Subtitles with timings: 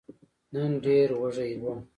[0.53, 1.79] نن ډېر وږی وم!